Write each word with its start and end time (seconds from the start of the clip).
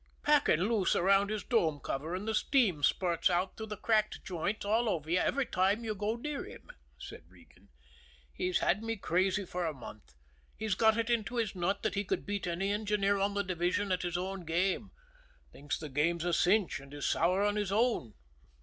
"Packing 0.23 0.61
loose 0.61 0.95
around 0.95 1.29
his 1.29 1.43
dome 1.43 1.79
cover, 1.79 2.15
and 2.15 2.27
the 2.27 2.33
steam 2.33 2.81
spurts 2.81 3.29
out 3.29 3.55
through 3.55 3.67
the 3.67 3.77
cracked 3.77 4.23
joint 4.25 4.65
all 4.65 4.89
over 4.89 5.11
you 5.11 5.19
every 5.19 5.45
time 5.45 5.83
you 5.83 5.93
go 5.93 6.15
near 6.15 6.43
him," 6.43 6.71
said 6.97 7.21
Regan. 7.29 7.69
"He's 8.33 8.57
had 8.61 8.81
me 8.81 8.97
crazy 8.97 9.45
for 9.45 9.63
a 9.63 9.75
month. 9.75 10.15
He's 10.57 10.73
got 10.73 10.97
it 10.97 11.11
into 11.11 11.35
his 11.35 11.53
nut 11.55 11.83
that 11.83 11.93
he 11.93 12.03
could 12.03 12.25
beat 12.25 12.47
any 12.47 12.71
engineer 12.71 13.19
on 13.19 13.35
the 13.35 13.43
division 13.43 13.91
at 13.91 14.01
his 14.01 14.17
own 14.17 14.43
game, 14.43 14.89
thinks 15.51 15.77
the 15.77 15.87
game's 15.87 16.25
a 16.25 16.33
cinch 16.33 16.79
and 16.79 16.95
is 16.95 17.05
sour 17.05 17.43
on 17.45 17.55
his 17.55 17.71
own. 17.71 18.15